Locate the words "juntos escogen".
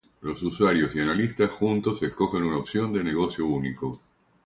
1.47-2.41